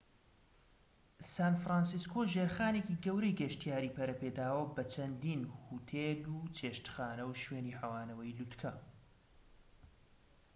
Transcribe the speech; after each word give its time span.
سان 1.33 1.53
فرانسیسکۆ 1.63 2.19
ژێرخانێکی 2.33 2.99
گەورەی 3.05 3.37
گەشتیاری 3.41 3.93
پەرەپێداوە 3.95 4.65
بە 4.75 4.83
چەندین 4.93 5.41
هۆتێل 5.65 6.21
و 6.35 6.37
چێشتخانە 6.57 7.23
و 7.27 7.37
شوێنی 7.41 7.77
حەوانەوەی 7.79 8.35
لووتکە 8.37 8.73